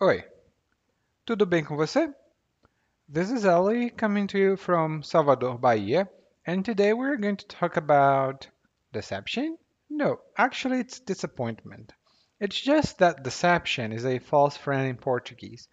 Oi, 0.00 0.22
tudo 1.26 1.44
bem 1.44 1.64
com 1.64 1.76
você? 1.76 2.14
This 3.08 3.32
is 3.32 3.44
Ali 3.44 3.90
coming 3.90 4.28
to 4.28 4.38
you 4.38 4.56
from 4.56 5.02
Salvador, 5.02 5.58
Bahia, 5.58 6.08
and 6.46 6.64
today 6.64 6.92
we're 6.92 7.16
going 7.16 7.36
to 7.36 7.46
talk 7.48 7.76
about 7.76 8.46
deception? 8.92 9.58
No, 9.90 10.20
actually, 10.36 10.78
it's 10.78 11.00
disappointment. 11.00 11.94
It's 12.38 12.60
just 12.60 12.98
that 12.98 13.24
deception 13.24 13.90
is 13.90 14.06
a 14.06 14.20
false 14.20 14.56
friend 14.56 14.86
in 14.86 14.98
Portuguese. 14.98 15.66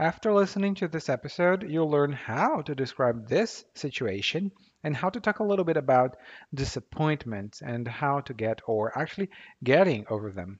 After 0.00 0.32
listening 0.32 0.74
to 0.74 0.88
this 0.88 1.08
episode, 1.08 1.62
you'll 1.62 1.88
learn 1.88 2.10
how 2.10 2.62
to 2.62 2.74
describe 2.74 3.28
this 3.28 3.64
situation 3.74 4.50
and 4.82 4.96
how 4.96 5.10
to 5.10 5.20
talk 5.20 5.38
a 5.38 5.44
little 5.44 5.64
bit 5.64 5.76
about 5.76 6.16
disappointments 6.52 7.62
and 7.62 7.86
how 7.86 8.18
to 8.22 8.34
get 8.34 8.62
or 8.66 8.98
actually 8.98 9.30
getting 9.62 10.06
over 10.10 10.32
them. 10.32 10.58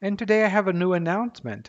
And 0.00 0.18
today 0.18 0.42
I 0.42 0.48
have 0.48 0.68
a 0.68 0.72
new 0.72 0.94
announcement. 0.94 1.68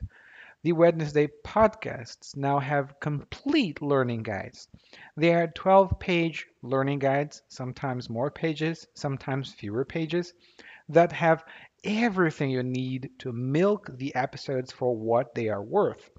The 0.64 0.72
Wednesday 0.72 1.30
podcasts 1.46 2.36
now 2.36 2.58
have 2.58 3.00
complete 3.00 3.80
learning 3.80 4.24
guides. 4.24 4.68
They 5.16 5.34
are 5.36 5.48
12 5.48 6.00
page 6.00 6.48
learning 6.64 6.98
guides, 7.00 7.44
sometimes 7.48 8.10
more 8.10 8.32
pages, 8.32 8.88
sometimes 8.96 9.54
fewer 9.54 9.86
pages, 9.86 10.34
that 10.90 11.12
have 11.12 11.46
everything 11.84 12.50
you 12.50 12.64
need 12.64 13.12
to 13.20 13.32
milk 13.32 13.88
the 13.98 14.16
episodes 14.16 14.72
for 14.72 14.96
what 14.96 15.36
they 15.36 15.48
are 15.48 15.62
worth. 15.62 16.10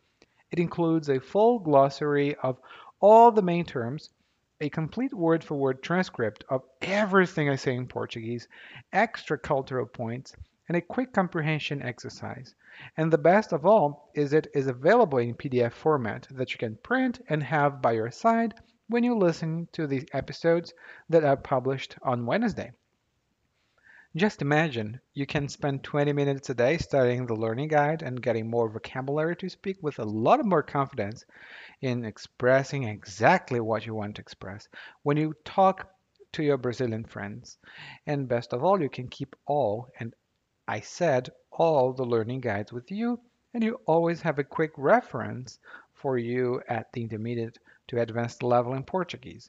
It 0.52 0.60
includes 0.60 1.08
a 1.08 1.18
full 1.18 1.58
glossary 1.58 2.36
of 2.36 2.60
all 3.00 3.32
the 3.32 3.42
main 3.42 3.64
terms, 3.64 4.10
a 4.60 4.68
complete 4.68 5.12
word 5.12 5.42
for 5.42 5.56
word 5.56 5.82
transcript 5.82 6.44
of 6.48 6.62
everything 6.80 7.50
I 7.50 7.56
say 7.56 7.74
in 7.74 7.88
Portuguese, 7.88 8.46
extra 8.92 9.36
cultural 9.36 9.86
points, 9.86 10.34
and 10.68 10.76
a 10.76 10.82
quick 10.82 11.12
comprehension 11.12 11.82
exercise. 11.82 12.54
And 12.96 13.10
the 13.10 13.18
best 13.18 13.52
of 13.52 13.66
all 13.66 14.10
is 14.14 14.32
it 14.32 14.46
is 14.54 14.66
available 14.66 15.18
in 15.18 15.34
PDF 15.34 15.72
format 15.72 16.28
that 16.30 16.52
you 16.52 16.58
can 16.58 16.76
print 16.76 17.20
and 17.28 17.42
have 17.42 17.82
by 17.82 17.92
your 17.92 18.10
side 18.10 18.54
when 18.88 19.02
you 19.02 19.16
listen 19.16 19.68
to 19.72 19.86
the 19.86 20.08
episodes 20.12 20.72
that 21.08 21.24
are 21.24 21.36
published 21.36 21.96
on 22.02 22.26
Wednesday. 22.26 22.72
Just 24.16 24.40
imagine 24.40 25.00
you 25.12 25.26
can 25.26 25.48
spend 25.48 25.84
20 25.84 26.12
minutes 26.12 26.48
a 26.48 26.54
day 26.54 26.78
studying 26.78 27.26
the 27.26 27.36
learning 27.36 27.68
guide 27.68 28.02
and 28.02 28.22
getting 28.22 28.48
more 28.48 28.68
vocabulary 28.68 29.36
to 29.36 29.48
speak 29.48 29.76
with 29.82 29.98
a 29.98 30.04
lot 30.04 30.44
more 30.44 30.62
confidence 30.62 31.24
in 31.82 32.04
expressing 32.04 32.84
exactly 32.84 33.60
what 33.60 33.84
you 33.84 33.94
want 33.94 34.16
to 34.16 34.22
express 34.22 34.66
when 35.02 35.16
you 35.16 35.34
talk 35.44 35.90
to 36.32 36.42
your 36.42 36.56
Brazilian 36.56 37.04
friends. 37.04 37.58
And 38.06 38.28
best 38.28 38.52
of 38.52 38.64
all, 38.64 38.80
you 38.80 38.88
can 38.88 39.08
keep 39.08 39.36
all, 39.46 39.88
and 40.00 40.14
I 40.70 40.80
said 40.80 41.30
all 41.50 41.94
the 41.94 42.04
learning 42.04 42.42
guides 42.42 42.74
with 42.74 42.90
you, 42.90 43.20
and 43.54 43.64
you 43.64 43.80
always 43.86 44.20
have 44.20 44.38
a 44.38 44.44
quick 44.44 44.72
reference 44.76 45.58
for 45.94 46.18
you 46.18 46.60
at 46.68 46.92
the 46.92 47.00
intermediate 47.02 47.58
to 47.86 47.98
advanced 48.00 48.42
level 48.42 48.74
in 48.74 48.82
Portuguese. 48.84 49.48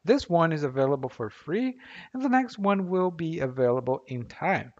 This 0.03 0.27
one 0.27 0.51
is 0.51 0.63
available 0.63 1.09
for 1.09 1.29
free, 1.29 1.77
and 2.13 2.23
the 2.23 2.29
next 2.29 2.57
one 2.57 2.89
will 2.89 3.11
be 3.11 3.41
available 3.41 4.01
in 4.07 4.25
time. 4.25 4.73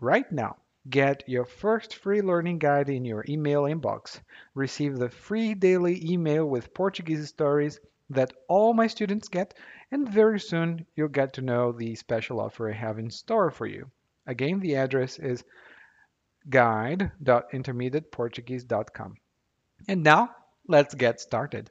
Right 0.00 0.32
now, 0.32 0.56
get 0.88 1.28
your 1.28 1.44
first 1.44 1.96
free 1.96 2.22
learning 2.22 2.58
guide 2.58 2.88
in 2.88 3.04
your 3.04 3.24
email 3.28 3.62
inbox. 3.62 4.20
Receive 4.54 4.98
the 4.98 5.10
free 5.10 5.54
daily 5.54 6.10
email 6.10 6.44
with 6.44 6.74
Portuguese 6.74 7.28
stories 7.28 7.78
that 8.10 8.32
all 8.48 8.74
my 8.74 8.86
students 8.86 9.28
get, 9.28 9.54
and 9.90 10.08
very 10.08 10.40
soon 10.40 10.86
you'll 10.94 11.08
get 11.08 11.32
to 11.34 11.40
know 11.40 11.72
the 11.72 11.94
special 11.94 12.40
offer 12.40 12.68
I 12.68 12.74
have 12.74 12.98
in 12.98 13.10
store 13.10 13.50
for 13.50 13.66
you. 13.66 13.90
Again, 14.26 14.60
the 14.60 14.76
address 14.76 15.18
is 15.18 15.44
guide.intermediateportuguese.com. 16.46 19.14
And 19.88 20.02
now, 20.02 20.28
let's 20.68 20.94
get 20.94 21.20
started. 21.20 21.70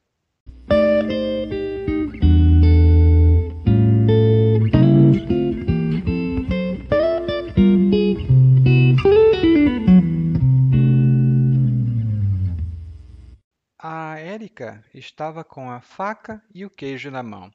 A 13.84 14.20
Érica 14.20 14.84
estava 14.94 15.44
com 15.44 15.72
a 15.72 15.82
faca 15.82 16.44
e 16.54 16.66
o 16.66 16.70
queijo 16.70 17.10
na 17.10 17.24
mão. 17.24 17.52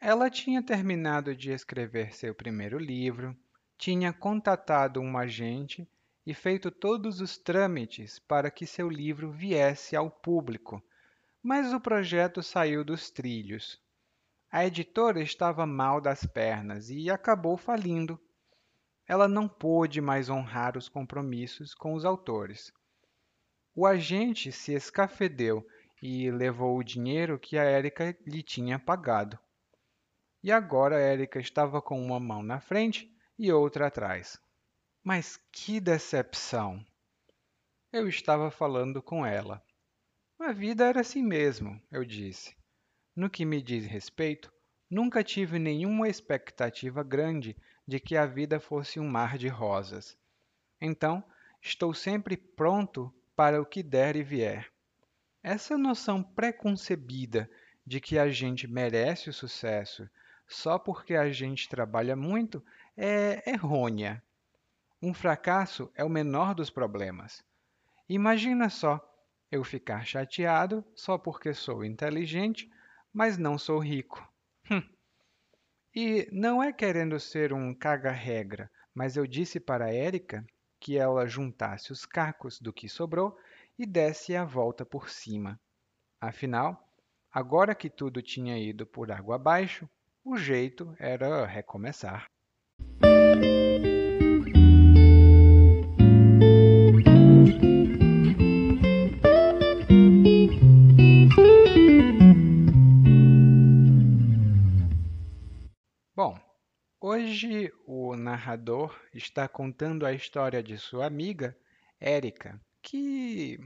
Ela 0.00 0.30
tinha 0.30 0.62
terminado 0.62 1.34
de 1.34 1.50
escrever 1.50 2.14
seu 2.14 2.34
primeiro 2.34 2.78
livro, 2.78 3.36
tinha 3.76 4.12
contatado 4.12 5.00
um 5.00 5.18
agente 5.18 5.88
e 6.28 6.34
feito 6.34 6.70
todos 6.70 7.22
os 7.22 7.38
trâmites 7.38 8.18
para 8.18 8.50
que 8.50 8.66
seu 8.66 8.86
livro 8.86 9.32
viesse 9.32 9.96
ao 9.96 10.10
público, 10.10 10.84
mas 11.42 11.72
o 11.72 11.80
projeto 11.80 12.42
saiu 12.42 12.84
dos 12.84 13.10
trilhos. 13.10 13.80
A 14.50 14.66
editora 14.66 15.22
estava 15.22 15.64
mal 15.64 16.02
das 16.02 16.26
pernas 16.26 16.90
e 16.90 17.08
acabou 17.08 17.56
falindo. 17.56 18.20
Ela 19.06 19.26
não 19.26 19.48
pôde 19.48 20.02
mais 20.02 20.28
honrar 20.28 20.76
os 20.76 20.86
compromissos 20.86 21.72
com 21.72 21.94
os 21.94 22.04
autores. 22.04 22.70
O 23.74 23.86
agente 23.86 24.52
se 24.52 24.74
escafedeu 24.74 25.66
e 26.02 26.30
levou 26.30 26.76
o 26.76 26.84
dinheiro 26.84 27.38
que 27.38 27.56
a 27.56 27.64
Érica 27.64 28.14
lhe 28.26 28.42
tinha 28.42 28.78
pagado. 28.78 29.38
E 30.42 30.52
agora 30.52 31.00
Érica 31.00 31.40
estava 31.40 31.80
com 31.80 31.98
uma 31.98 32.20
mão 32.20 32.42
na 32.42 32.60
frente 32.60 33.10
e 33.38 33.50
outra 33.50 33.86
atrás. 33.86 34.38
Mas 35.10 35.40
que 35.50 35.80
decepção! 35.80 36.84
Eu 37.90 38.06
estava 38.10 38.50
falando 38.50 39.00
com 39.00 39.24
ela. 39.24 39.64
A 40.38 40.52
vida 40.52 40.84
era 40.84 41.00
assim 41.00 41.22
mesmo, 41.22 41.80
eu 41.90 42.04
disse. 42.04 42.54
No 43.16 43.30
que 43.30 43.46
me 43.46 43.62
diz 43.62 43.86
respeito, 43.86 44.52
nunca 44.90 45.24
tive 45.24 45.58
nenhuma 45.58 46.10
expectativa 46.10 47.02
grande 47.02 47.56
de 47.86 47.98
que 47.98 48.18
a 48.18 48.26
vida 48.26 48.60
fosse 48.60 49.00
um 49.00 49.08
mar 49.08 49.38
de 49.38 49.48
rosas. 49.48 50.14
Então, 50.78 51.24
estou 51.62 51.94
sempre 51.94 52.36
pronto 52.36 53.10
para 53.34 53.62
o 53.62 53.64
que 53.64 53.82
der 53.82 54.14
e 54.14 54.22
vier. 54.22 54.70
Essa 55.42 55.78
noção 55.78 56.22
preconcebida 56.22 57.50
de 57.86 57.98
que 57.98 58.18
a 58.18 58.28
gente 58.28 58.68
merece 58.68 59.30
o 59.30 59.32
sucesso 59.32 60.06
só 60.46 60.78
porque 60.78 61.14
a 61.14 61.32
gente 61.32 61.66
trabalha 61.66 62.14
muito 62.14 62.62
é 62.94 63.50
errônea. 63.50 64.22
Um 65.00 65.14
fracasso 65.14 65.90
é 65.94 66.02
o 66.02 66.08
menor 66.08 66.54
dos 66.54 66.70
problemas. 66.70 67.42
Imagina 68.08 68.68
só 68.68 69.00
eu 69.50 69.62
ficar 69.62 70.04
chateado 70.04 70.84
só 70.94 71.16
porque 71.16 71.54
sou 71.54 71.84
inteligente, 71.84 72.68
mas 73.12 73.38
não 73.38 73.56
sou 73.56 73.78
rico. 73.78 74.26
Hum. 74.70 74.82
E 75.94 76.28
não 76.32 76.62
é 76.62 76.72
querendo 76.72 77.18
ser 77.18 77.52
um 77.52 77.74
caga-regra, 77.74 78.70
mas 78.94 79.16
eu 79.16 79.26
disse 79.26 79.60
para 79.60 79.92
Érica 79.92 80.44
que 80.80 80.96
ela 80.96 81.26
juntasse 81.26 81.92
os 81.92 82.04
cacos 82.04 82.60
do 82.60 82.72
que 82.72 82.88
sobrou 82.88 83.36
e 83.78 83.86
desse 83.86 84.34
a 84.34 84.44
volta 84.44 84.84
por 84.84 85.08
cima. 85.08 85.60
Afinal, 86.20 86.92
agora 87.30 87.74
que 87.74 87.88
tudo 87.88 88.20
tinha 88.20 88.58
ido 88.58 88.84
por 88.86 89.10
água 89.12 89.36
abaixo, 89.36 89.88
o 90.24 90.36
jeito 90.36 90.94
era 90.98 91.46
recomeçar. 91.46 92.26
Hoje 107.28 107.70
o 107.86 108.16
narrador 108.16 108.98
está 109.12 109.46
contando 109.46 110.06
a 110.06 110.14
história 110.14 110.62
de 110.62 110.78
sua 110.78 111.04
amiga, 111.04 111.54
Érica, 112.00 112.58
que 112.80 113.58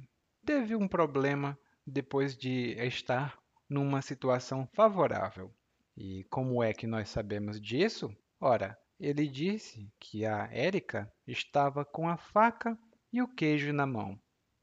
teve 0.45 0.75
um 0.75 0.89
problema 0.89 1.57
depois 1.87 2.37
de 2.37 2.73
estar 2.85 3.39
numa 3.69 4.03
situação 4.03 4.69
favorável. 4.75 5.55
E 5.97 6.25
como 6.25 6.61
é 6.61 6.73
que 6.73 6.89
nós 6.89 7.09
sabemos 7.09 7.61
disso? 7.61 8.13
Ora, 8.41 8.77
ele 8.99 9.29
disse 9.29 9.89
que 10.01 10.27
a 10.27 10.49
Érica 10.53 11.09
estava 11.25 11.85
com 11.85 12.09
a 12.09 12.17
faca 12.17 12.77
e 13.13 13.23
o 13.23 13.29
queijo 13.29 13.73
na 13.73 13.87
mão. 13.87 14.21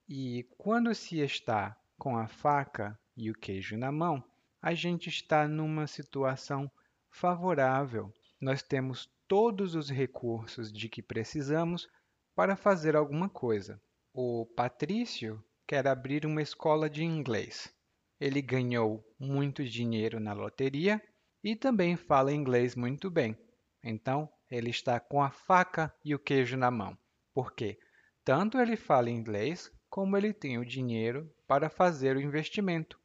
E 0.09 0.45
quando 0.57 0.93
se 0.93 1.19
está 1.19 1.73
com 1.97 2.17
a 2.17 2.27
faca 2.27 2.99
e 3.15 3.31
o 3.31 3.33
queijo 3.33 3.77
na 3.77 3.93
mão, 3.93 4.21
a 4.61 4.73
gente 4.73 5.07
está 5.07 5.47
numa 5.47 5.87
situação 5.87 6.69
favorável. 7.09 8.13
Nós 8.39 8.63
temos 8.63 9.09
todos 9.27 9.75
os 9.75 9.89
recursos 9.89 10.71
de 10.71 10.87
que 10.87 11.01
precisamos 11.01 11.89
para 12.33 12.55
fazer 12.55 12.95
alguma 12.95 13.27
coisa. 13.27 13.81
O 14.13 14.45
Patrício 14.55 15.43
quer 15.67 15.87
abrir 15.87 16.25
uma 16.25 16.41
escola 16.41 16.89
de 16.89 17.03
inglês. 17.03 17.73
Ele 18.19 18.41
ganhou 18.41 19.03
muito 19.19 19.63
dinheiro 19.63 20.19
na 20.19 20.33
loteria 20.33 21.01
e 21.43 21.55
também 21.55 21.97
fala 21.97 22.33
inglês 22.33 22.75
muito 22.75 23.11
bem. 23.11 23.37
Então, 23.83 24.29
ele 24.49 24.69
está 24.69 24.99
com 24.99 25.21
a 25.21 25.29
faca 25.29 25.93
e 26.03 26.15
o 26.15 26.19
queijo 26.19 26.57
na 26.57 26.71
mão. 26.71 26.97
Por 27.33 27.53
quê? 27.53 27.77
Tanto 28.23 28.57
ele 28.57 28.75
fala 28.75 29.09
inglês, 29.09 29.71
como 29.89 30.17
ele 30.17 30.33
tem 30.33 30.57
o 30.57 30.65
dinheiro 30.65 31.29
para 31.47 31.69
fazer 31.69 32.15
o 32.15 32.21
investimento. 32.21 32.99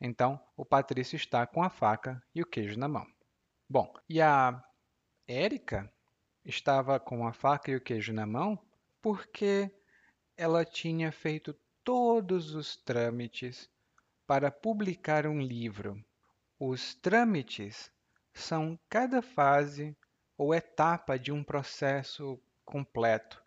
Então, 0.00 0.40
o 0.56 0.64
Patrício 0.64 1.16
está 1.16 1.46
com 1.46 1.62
a 1.62 1.70
faca 1.70 2.22
e 2.34 2.42
o 2.42 2.46
queijo 2.46 2.78
na 2.78 2.88
mão. 2.88 3.15
Bom, 3.68 3.92
e 4.08 4.22
a 4.22 4.62
Érica 5.26 5.92
estava 6.44 7.00
com 7.00 7.26
a 7.26 7.32
faca 7.32 7.68
e 7.68 7.74
o 7.74 7.80
queijo 7.80 8.12
na 8.12 8.24
mão 8.24 8.56
porque 9.02 9.68
ela 10.36 10.64
tinha 10.64 11.10
feito 11.10 11.52
todos 11.82 12.54
os 12.54 12.76
trâmites 12.76 13.68
para 14.24 14.52
publicar 14.52 15.26
um 15.26 15.40
livro. 15.40 16.00
Os 16.60 16.94
trâmites 16.94 17.90
são 18.32 18.78
cada 18.88 19.20
fase 19.20 19.96
ou 20.38 20.54
etapa 20.54 21.18
de 21.18 21.32
um 21.32 21.42
processo 21.42 22.40
completo. 22.64 23.42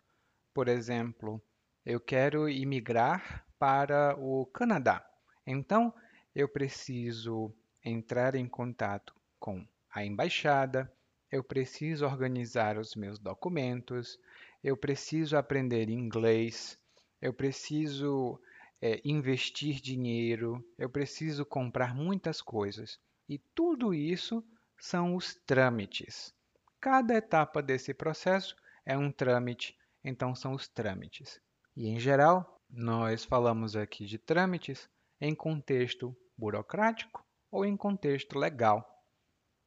Por 0.52 0.68
exemplo, 0.68 1.42
eu 1.84 1.98
quero 1.98 2.46
imigrar 2.46 3.46
para 3.58 4.14
o 4.18 4.44
Canadá. 4.44 5.02
Então, 5.46 5.94
eu 6.34 6.46
preciso 6.46 7.54
entrar 7.82 8.34
em 8.34 8.46
contato 8.46 9.14
com 9.38 9.66
a 9.92 10.04
embaixada, 10.04 10.90
eu 11.30 11.44
preciso 11.44 12.04
organizar 12.04 12.78
os 12.78 12.94
meus 12.94 13.18
documentos, 13.18 14.18
eu 14.62 14.76
preciso 14.76 15.36
aprender 15.36 15.88
inglês, 15.88 16.78
eu 17.20 17.32
preciso 17.32 18.40
é, 18.80 19.00
investir 19.04 19.80
dinheiro, 19.80 20.64
eu 20.78 20.88
preciso 20.88 21.44
comprar 21.44 21.94
muitas 21.94 22.40
coisas. 22.40 22.98
E 23.28 23.38
tudo 23.54 23.94
isso 23.94 24.44
são 24.78 25.14
os 25.14 25.34
trâmites. 25.46 26.34
Cada 26.80 27.14
etapa 27.14 27.62
desse 27.62 27.92
processo 27.94 28.56
é 28.84 28.96
um 28.96 29.12
trâmite, 29.12 29.76
então 30.02 30.34
são 30.34 30.52
os 30.54 30.66
trâmites. 30.66 31.40
E 31.76 31.88
em 31.88 32.00
geral, 32.00 32.58
nós 32.68 33.24
falamos 33.24 33.76
aqui 33.76 34.04
de 34.06 34.18
trâmites 34.18 34.88
em 35.20 35.34
contexto 35.34 36.16
burocrático 36.36 37.24
ou 37.50 37.64
em 37.64 37.76
contexto 37.76 38.38
legal 38.38 38.89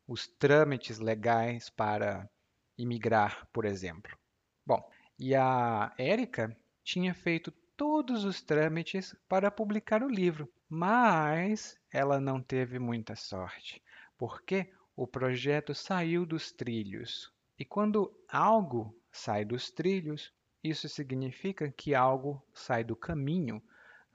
os 0.07 0.27
trâmites 0.27 1.00
legais 1.00 1.69
para 1.69 2.29
imigrar, 2.77 3.47
por 3.53 3.65
exemplo. 3.65 4.17
Bom, 4.65 4.83
e 5.17 5.35
a 5.35 5.94
Érica 5.97 6.55
tinha 6.83 7.13
feito 7.13 7.51
todos 7.77 8.23
os 8.23 8.41
trâmites 8.41 9.15
para 9.27 9.51
publicar 9.51 10.03
o 10.03 10.09
livro, 10.09 10.51
mas 10.69 11.77
ela 11.91 12.19
não 12.19 12.41
teve 12.41 12.79
muita 12.79 13.15
sorte, 13.15 13.81
porque 14.17 14.71
o 14.95 15.07
projeto 15.07 15.73
saiu 15.73 16.25
dos 16.25 16.51
trilhos. 16.51 17.31
E 17.57 17.65
quando 17.65 18.13
algo 18.27 18.95
sai 19.11 19.45
dos 19.45 19.71
trilhos, 19.71 20.33
isso 20.63 20.88
significa 20.88 21.71
que 21.71 21.94
algo 21.94 22.41
sai 22.53 22.83
do 22.83 22.95
caminho, 22.95 23.61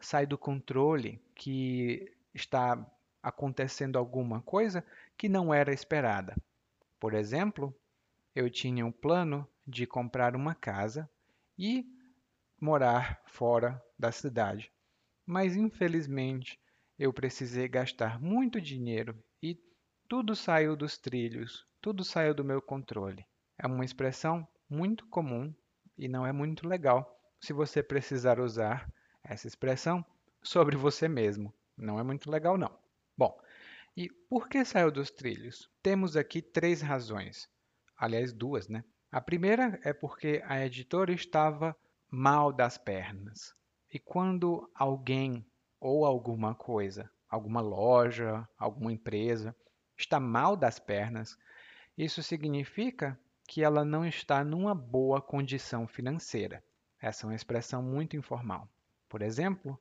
sai 0.00 0.26
do 0.26 0.38
controle, 0.38 1.22
que 1.34 2.12
está 2.34 2.84
acontecendo 3.22 3.98
alguma 3.98 4.40
coisa 4.40 4.84
que 5.18 5.28
não 5.28 5.52
era 5.52 5.72
esperada. 5.72 6.36
Por 7.00 7.12
exemplo, 7.12 7.74
eu 8.34 8.48
tinha 8.48 8.86
um 8.86 8.92
plano 8.92 9.46
de 9.66 9.84
comprar 9.84 10.36
uma 10.36 10.54
casa 10.54 11.10
e 11.58 11.84
morar 12.60 13.20
fora 13.26 13.82
da 13.98 14.12
cidade, 14.12 14.72
mas 15.26 15.56
infelizmente 15.56 16.58
eu 16.96 17.12
precisei 17.12 17.68
gastar 17.68 18.20
muito 18.20 18.60
dinheiro 18.60 19.20
e 19.42 19.60
tudo 20.08 20.36
saiu 20.36 20.76
dos 20.76 20.96
trilhos, 20.96 21.66
tudo 21.80 22.04
saiu 22.04 22.32
do 22.32 22.44
meu 22.44 22.62
controle. 22.62 23.26
É 23.58 23.66
uma 23.66 23.84
expressão 23.84 24.46
muito 24.70 25.04
comum 25.06 25.52
e 25.96 26.08
não 26.08 26.24
é 26.24 26.32
muito 26.32 26.66
legal 26.66 27.20
se 27.40 27.52
você 27.52 27.82
precisar 27.82 28.38
usar 28.38 28.88
essa 29.22 29.48
expressão 29.48 30.04
sobre 30.42 30.76
você 30.76 31.08
mesmo. 31.08 31.52
Não 31.76 31.98
é 31.98 32.02
muito 32.02 32.30
legal, 32.30 32.56
não. 32.56 32.76
Bom, 33.16 33.38
e 33.98 34.08
por 34.30 34.48
que 34.48 34.64
saiu 34.64 34.92
dos 34.92 35.10
trilhos? 35.10 35.68
Temos 35.82 36.16
aqui 36.16 36.40
três 36.40 36.80
razões. 36.80 37.50
Aliás, 37.96 38.32
duas, 38.32 38.68
né? 38.68 38.84
A 39.10 39.20
primeira 39.20 39.80
é 39.82 39.92
porque 39.92 40.40
a 40.46 40.64
editora 40.64 41.12
estava 41.12 41.76
mal 42.08 42.52
das 42.52 42.78
pernas. 42.78 43.52
E 43.92 43.98
quando 43.98 44.70
alguém 44.72 45.44
ou 45.80 46.04
alguma 46.06 46.54
coisa, 46.54 47.10
alguma 47.28 47.60
loja, 47.60 48.48
alguma 48.56 48.92
empresa, 48.92 49.52
está 49.96 50.20
mal 50.20 50.56
das 50.56 50.78
pernas, 50.78 51.36
isso 51.96 52.22
significa 52.22 53.18
que 53.48 53.64
ela 53.64 53.84
não 53.84 54.06
está 54.06 54.44
numa 54.44 54.76
boa 54.76 55.20
condição 55.20 55.88
financeira. 55.88 56.62
Essa 57.00 57.26
é 57.26 57.30
uma 57.30 57.34
expressão 57.34 57.82
muito 57.82 58.16
informal. 58.16 58.68
Por 59.08 59.22
exemplo, 59.22 59.76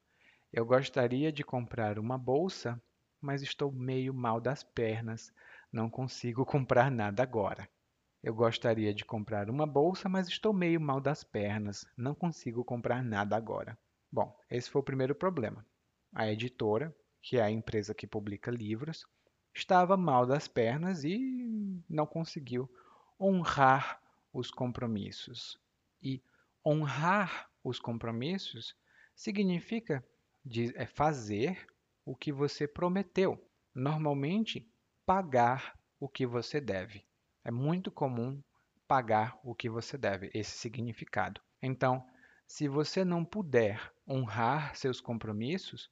eu 0.51 0.65
gostaria 0.65 1.31
de 1.31 1.43
comprar 1.43 1.99
uma 1.99 2.17
bolsa 2.17 2.81
mas 3.21 3.41
estou 3.41 3.71
meio 3.71 4.13
mal 4.13 4.39
das 4.39 4.63
pernas, 4.63 5.33
não 5.71 5.89
consigo 5.89 6.45
comprar 6.45 6.91
nada 6.91 7.23
agora. 7.23 7.67
Eu 8.23 8.33
gostaria 8.33 8.93
de 8.93 9.05
comprar 9.05 9.49
uma 9.49 9.65
bolsa, 9.65 10.09
mas 10.09 10.27
estou 10.27 10.51
meio 10.51 10.81
mal 10.81 10.99
das 10.99 11.23
pernas, 11.23 11.85
não 11.95 12.15
consigo 12.15 12.63
comprar 12.63 13.03
nada 13.03 13.35
agora. 13.35 13.77
Bom, 14.11 14.37
esse 14.49 14.69
foi 14.69 14.81
o 14.81 14.85
primeiro 14.85 15.13
problema. 15.13 15.65
A 16.13 16.31
editora, 16.31 16.95
que 17.21 17.37
é 17.37 17.41
a 17.41 17.51
empresa 17.51 17.93
que 17.93 18.07
publica 18.07 18.49
livros, 18.49 19.05
estava 19.53 19.95
mal 19.97 20.25
das 20.25 20.47
pernas 20.47 21.03
e 21.03 21.83
não 21.89 22.05
conseguiu 22.05 22.69
honrar 23.19 24.01
os 24.33 24.51
compromissos. 24.51 25.59
E 26.01 26.21
honrar 26.65 27.49
os 27.63 27.79
compromissos 27.79 28.75
significa 29.15 30.03
é 30.75 30.85
fazer 30.85 31.67
o 32.07 32.15
que 32.15 32.31
você 32.31 32.65
prometeu. 32.65 33.37
Normalmente, 33.75 34.65
pagar 35.05 35.77
o 35.99 36.07
que 36.07 36.25
você 36.25 36.61
deve. 36.61 37.05
É 37.43 37.51
muito 37.51 37.91
comum 37.91 38.41
pagar 38.87 39.37
o 39.43 39.53
que 39.53 39.69
você 39.69 39.97
deve, 39.97 40.31
esse 40.33 40.57
significado. 40.57 41.41
Então, 41.61 42.01
se 42.47 42.65
você 42.69 43.03
não 43.03 43.25
puder 43.25 43.91
honrar 44.07 44.73
seus 44.73 45.01
compromissos, 45.01 45.89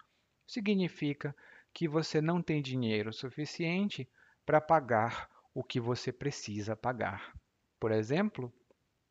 significa 0.47 1.35
que 1.73 1.85
você 1.85 2.21
não 2.21 2.41
tem 2.41 2.61
dinheiro 2.61 3.11
suficiente 3.11 4.09
para 4.45 4.61
pagar 4.61 5.29
o 5.53 5.65
que 5.65 5.81
você 5.81 6.13
precisa 6.13 6.77
pagar. 6.77 7.33
Por 7.77 7.91
exemplo, 7.91 8.53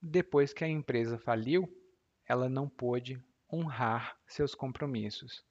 depois 0.00 0.54
que 0.54 0.64
a 0.64 0.68
empresa 0.68 1.18
faliu, 1.18 1.68
ela 2.26 2.48
não 2.48 2.66
pôde 2.66 3.22
honrar 3.52 4.18
seus 4.26 4.54
compromissos 4.54 5.44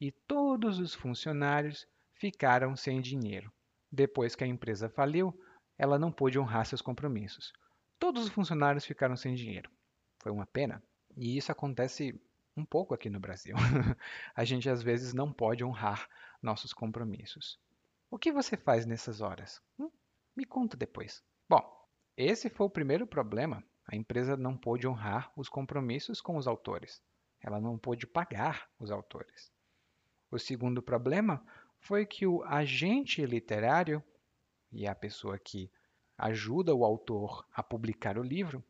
e 0.00 0.10
todos 0.10 0.78
os 0.78 0.94
funcionários 0.94 1.86
ficaram 2.14 2.76
sem 2.76 3.00
dinheiro. 3.00 3.52
Depois 3.90 4.34
que 4.34 4.44
a 4.44 4.46
empresa 4.46 4.88
faliu, 4.88 5.38
ela 5.78 5.98
não 5.98 6.12
pôde 6.12 6.38
honrar 6.38 6.66
seus 6.66 6.82
compromissos. 6.82 7.52
Todos 7.98 8.24
os 8.24 8.30
funcionários 8.30 8.84
ficaram 8.84 9.16
sem 9.16 9.34
dinheiro. 9.34 9.70
Foi 10.22 10.32
uma 10.32 10.46
pena. 10.46 10.82
E 11.16 11.36
isso 11.36 11.50
acontece 11.50 12.20
um 12.56 12.64
pouco 12.64 12.94
aqui 12.94 13.08
no 13.08 13.20
Brasil. 13.20 13.54
a 14.34 14.44
gente 14.44 14.68
às 14.68 14.82
vezes 14.82 15.12
não 15.12 15.32
pode 15.32 15.64
honrar 15.64 16.08
nossos 16.42 16.72
compromissos. 16.72 17.58
O 18.10 18.18
que 18.18 18.32
você 18.32 18.56
faz 18.56 18.86
nessas 18.86 19.20
horas? 19.20 19.60
Hum? 19.78 19.90
Me 20.34 20.44
conta 20.44 20.76
depois. 20.76 21.22
Bom, 21.48 21.62
esse 22.16 22.48
foi 22.50 22.66
o 22.66 22.70
primeiro 22.70 23.06
problema. 23.06 23.64
A 23.86 23.96
empresa 23.96 24.36
não 24.36 24.56
pôde 24.56 24.86
honrar 24.86 25.32
os 25.36 25.48
compromissos 25.48 26.20
com 26.20 26.36
os 26.36 26.46
autores. 26.46 27.02
Ela 27.40 27.60
não 27.60 27.78
pôde 27.78 28.06
pagar 28.06 28.68
os 28.78 28.90
autores. 28.90 29.52
O 30.30 30.38
segundo 30.38 30.82
problema 30.82 31.44
foi 31.78 32.04
que 32.04 32.26
o 32.26 32.42
agente 32.44 33.24
literário, 33.24 34.02
e 34.72 34.86
a 34.86 34.94
pessoa 34.94 35.38
que 35.38 35.70
ajuda 36.18 36.74
o 36.74 36.84
autor 36.84 37.46
a 37.52 37.62
publicar 37.62 38.18
o 38.18 38.22
livro, 38.22 38.64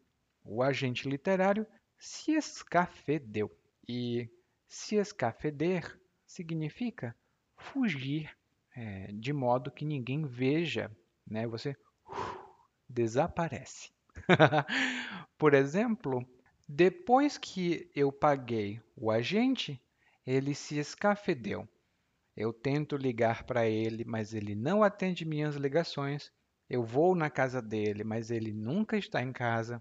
o 0.45 0.63
agente 0.63 1.09
literário 1.09 1.67
se 1.99 2.33
escafedeu. 2.33 3.51
E 3.89 4.29
se 4.69 4.97
escafeder 4.97 5.99
significa 6.27 7.17
fugir 7.57 8.37
é, 8.75 9.11
de 9.13 9.33
modo 9.33 9.71
que 9.71 9.85
ninguém 9.85 10.27
veja, 10.27 10.95
né? 11.27 11.47
Você 11.47 11.71
uh, 11.71 12.15
desaparece. 12.89 13.91
Por 15.39 15.55
exemplo, 15.55 16.27
depois 16.69 17.39
que 17.39 17.91
eu 17.95 18.13
paguei 18.13 18.81
o 18.95 19.11
agente, 19.11 19.81
ele 20.26 20.54
se 20.54 20.76
escafedeu. 20.76 21.68
Eu 22.37 22.52
tento 22.52 22.97
ligar 22.97 23.45
para 23.45 23.66
ele, 23.68 24.04
mas 24.04 24.35
ele 24.35 24.54
não 24.56 24.83
atende 24.83 25.25
minhas 25.25 25.54
ligações 25.54 26.33
Eu 26.68 26.83
vou 26.83 27.14
na 27.14 27.30
casa 27.30 27.62
dele, 27.62 28.02
mas 28.02 28.28
ele 28.28 28.52
nunca 28.52 28.97
está 28.99 29.23
em 29.23 29.33
casa. 29.33 29.80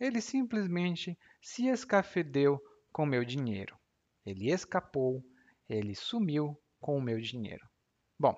Ele 0.00 0.18
simplesmente 0.18 1.18
se 1.42 1.66
escafedeu 1.66 2.58
com 2.90 3.04
meu 3.04 3.22
dinheiro. 3.22 3.78
Ele 4.24 4.50
escapou, 4.50 5.22
ele 5.68 5.94
sumiu 5.94 6.58
com 6.80 6.96
o 6.96 7.02
meu 7.02 7.20
dinheiro. 7.20 7.68
Bom, 8.18 8.34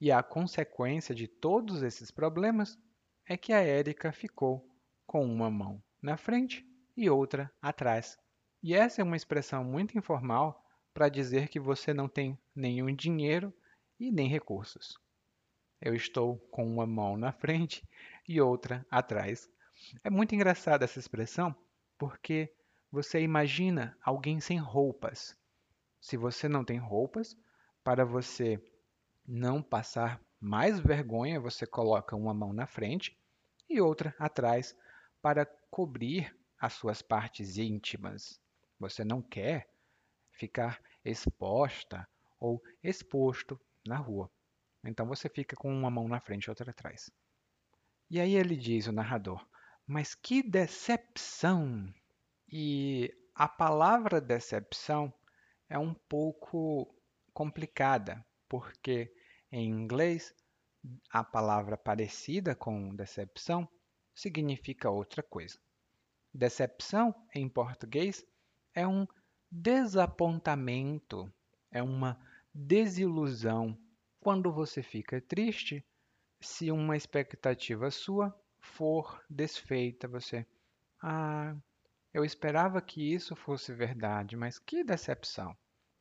e 0.00 0.10
a 0.10 0.20
consequência 0.20 1.14
de 1.14 1.28
todos 1.28 1.82
esses 1.82 2.10
problemas 2.10 2.76
é 3.24 3.36
que 3.36 3.52
a 3.52 3.60
Érica 3.60 4.10
ficou 4.10 4.68
com 5.06 5.24
uma 5.24 5.48
mão 5.48 5.80
na 6.02 6.16
frente 6.16 6.66
e 6.96 7.08
outra 7.08 7.48
atrás. 7.62 8.18
E 8.60 8.74
essa 8.74 9.00
é 9.00 9.04
uma 9.04 9.16
expressão 9.16 9.62
muito 9.62 9.96
informal 9.96 10.67
para 10.98 11.08
dizer 11.08 11.46
que 11.46 11.60
você 11.60 11.94
não 11.94 12.08
tem 12.08 12.36
nenhum 12.52 12.92
dinheiro 12.92 13.54
e 14.00 14.10
nem 14.10 14.26
recursos. 14.26 14.98
Eu 15.80 15.94
estou 15.94 16.38
com 16.50 16.66
uma 16.66 16.88
mão 16.88 17.16
na 17.16 17.30
frente 17.30 17.88
e 18.26 18.40
outra 18.40 18.84
atrás. 18.90 19.48
É 20.02 20.10
muito 20.10 20.34
engraçada 20.34 20.84
essa 20.84 20.98
expressão 20.98 21.54
porque 21.96 22.52
você 22.90 23.20
imagina 23.20 23.96
alguém 24.02 24.40
sem 24.40 24.58
roupas. 24.58 25.36
Se 26.00 26.16
você 26.16 26.48
não 26.48 26.64
tem 26.64 26.78
roupas, 26.78 27.36
para 27.84 28.04
você 28.04 28.60
não 29.24 29.62
passar 29.62 30.20
mais 30.40 30.80
vergonha, 30.80 31.38
você 31.38 31.64
coloca 31.64 32.16
uma 32.16 32.34
mão 32.34 32.52
na 32.52 32.66
frente 32.66 33.16
e 33.70 33.80
outra 33.80 34.12
atrás 34.18 34.76
para 35.22 35.46
cobrir 35.70 36.36
as 36.58 36.72
suas 36.72 37.00
partes 37.00 37.56
íntimas. 37.56 38.40
Você 38.80 39.04
não 39.04 39.22
quer 39.22 39.70
ficar 40.32 40.80
exposta 41.04 42.08
ou 42.38 42.62
exposto 42.82 43.60
na 43.86 43.96
rua. 43.96 44.30
Então 44.84 45.06
você 45.06 45.28
fica 45.28 45.56
com 45.56 45.72
uma 45.72 45.90
mão 45.90 46.08
na 46.08 46.20
frente 46.20 46.44
e 46.44 46.50
outra 46.50 46.70
atrás. 46.70 47.10
E 48.10 48.20
aí 48.20 48.34
ele 48.34 48.56
diz, 48.56 48.86
o 48.86 48.92
narrador, 48.92 49.46
mas 49.86 50.14
que 50.14 50.42
decepção! 50.42 51.92
E 52.50 53.12
a 53.34 53.46
palavra 53.46 54.20
decepção 54.20 55.12
é 55.68 55.78
um 55.78 55.92
pouco 55.92 56.94
complicada, 57.34 58.24
porque 58.48 59.12
em 59.52 59.68
inglês 59.68 60.34
a 61.10 61.22
palavra 61.22 61.76
parecida 61.76 62.54
com 62.54 62.94
decepção 62.94 63.68
significa 64.14 64.90
outra 64.90 65.22
coisa. 65.22 65.58
Decepção, 66.32 67.14
em 67.34 67.48
português, 67.48 68.24
é 68.74 68.86
um 68.86 69.06
desapontamento, 69.50 71.32
é 71.70 71.82
uma 71.82 72.18
desilusão. 72.54 73.78
Quando 74.20 74.52
você 74.52 74.82
fica 74.82 75.20
triste, 75.20 75.84
se 76.40 76.70
uma 76.70 76.96
expectativa 76.96 77.90
sua 77.90 78.34
for 78.60 79.22
desfeita, 79.28 80.06
você, 80.06 80.46
ah, 81.02 81.56
eu 82.12 82.24
esperava 82.24 82.80
que 82.80 83.14
isso 83.14 83.34
fosse 83.34 83.72
verdade, 83.72 84.36
mas 84.36 84.58
que 84.58 84.84
decepção. 84.84 85.56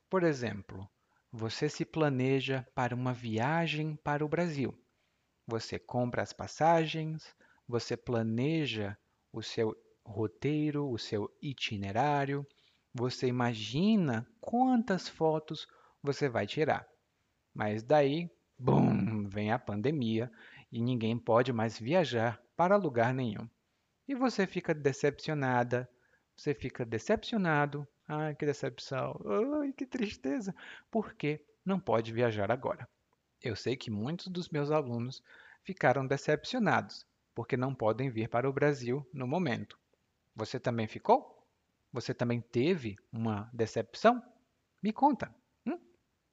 Por 0.10 0.24
exemplo, 0.24 0.90
você 1.32 1.70
se 1.70 1.86
planeja 1.86 2.66
para 2.74 2.96
uma 2.96 3.14
viagem 3.14 3.96
para 3.98 4.26
o 4.26 4.30
Brasil. 4.30 4.78
Você 5.46 5.78
compra 5.78 6.22
as 6.22 6.34
passagens, 6.34 7.36
você 7.68 7.96
planeja 7.96 8.98
o 9.32 9.42
seu 9.44 9.76
roteiro, 10.06 10.90
o 10.90 10.98
seu 10.98 11.30
itinerário, 11.42 12.46
você 12.98 13.28
imagina 13.28 14.28
quantas 14.42 15.08
fotos 15.08 15.68
você 16.02 16.28
vai 16.28 16.48
tirar. 16.48 16.88
Mas 17.54 17.84
daí, 17.84 18.30
bum, 18.58 19.28
vem 19.28 19.52
a 19.52 19.60
pandemia 19.60 20.32
e 20.72 20.82
ninguém 20.82 21.18
pode 21.18 21.54
mais 21.54 21.80
viajar 21.80 22.42
para 22.56 22.76
lugar 22.76 23.14
nenhum. 23.14 23.48
E 24.08 24.16
você 24.16 24.48
fica 24.48 24.74
decepcionada, 24.74 25.88
você 26.36 26.54
fica 26.56 26.84
decepcionado. 26.84 27.88
Ai, 28.08 28.36
que 28.36 28.46
decepção. 28.46 29.20
Ai, 29.60 29.74
que 29.74 29.86
tristeza. 29.86 30.56
Porque 30.90 31.46
não 31.64 31.80
pode 31.80 32.12
viajar 32.12 32.52
agora. 32.52 32.90
Eu 33.44 33.56
sei 33.56 33.76
que 33.76 33.92
muitos 33.92 34.28
dos 34.28 34.50
meus 34.50 34.72
alunos 34.72 35.22
ficaram 35.64 36.08
decepcionados 36.08 37.06
porque 37.36 37.56
não 37.56 37.76
podem 37.76 38.10
vir 38.10 38.28
para 38.28 38.50
o 38.50 38.54
Brasil 38.54 39.08
no 39.14 39.28
momento. 39.28 39.78
Você 40.36 40.60
também 40.60 40.88
ficou? 40.88 41.37
Você 41.98 42.14
também 42.14 42.40
teve 42.40 42.96
uma 43.12 43.50
decepção? 43.52 44.22
Me 44.84 44.94
conta. 44.94 45.36
Hum? 45.66 45.80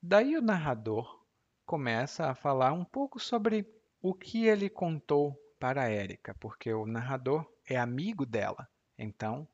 Daí 0.03 0.37
o 0.37 0.43
narrador 0.43 1.25
começa 1.65 2.27
a 2.27 2.35
falar 2.35 2.75
um 2.75 2.85
pouco 2.85 3.19
sobre 3.19 3.67
o 4.03 4.13
que 4.13 4.45
ele 4.45 4.69
contou 4.69 5.35
para 5.59 5.85
a 5.85 5.89
Érica, 5.89 6.35
porque 6.35 6.71
o 6.71 6.85
narrador 6.85 7.51
é 7.67 7.79
amigo 7.79 8.27
dela. 8.27 8.69
Então, 8.99 9.49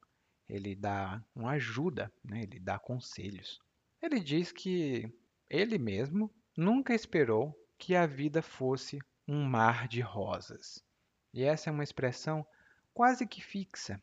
ele 0.49 0.75
dá 0.75 1.25
uma 1.33 1.53
ajuda, 1.53 2.13
né? 2.25 2.43
ele 2.43 2.59
dá 2.59 2.77
conselhos. 2.77 3.61
Ele 4.03 4.19
diz 4.19 4.51
que 4.51 5.17
ele 5.49 5.79
mesmo 5.79 6.29
nunca 6.57 6.93
esperou 6.93 7.55
que 7.79 7.95
a 7.95 8.05
vida 8.05 8.43
fosse 8.43 8.99
um 9.29 9.45
mar 9.45 9.87
de 9.87 10.01
rosas. 10.01 10.85
E 11.33 11.45
essa 11.45 11.71
é 11.71 11.73
uma 11.73 11.85
expressão 11.85 12.45
quase 12.93 13.29
que 13.29 13.41
fixa. 13.41 14.03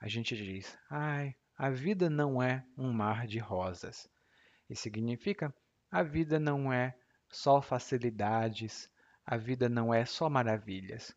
A 0.00 0.06
gente 0.08 0.36
diz, 0.36 0.78
ai, 0.88 1.34
a 1.56 1.70
vida 1.70 2.08
não 2.08 2.42
é 2.42 2.64
um 2.76 2.92
mar 2.92 3.26
de 3.26 3.38
rosas. 3.38 4.08
E 4.70 4.76
significa, 4.76 5.52
a 5.90 6.02
vida 6.02 6.38
não 6.38 6.72
é 6.72 6.96
só 7.28 7.60
facilidades, 7.60 8.88
a 9.26 9.36
vida 9.36 9.68
não 9.68 9.92
é 9.92 10.04
só 10.04 10.30
maravilhas. 10.30 11.14